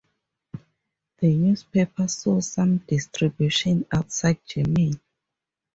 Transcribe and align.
The 1.19 1.27
newspaper 1.37 2.07
saw 2.07 2.41
some 2.41 2.77
distribution 2.79 3.85
outside 3.93 4.39
Germany. 4.47 4.99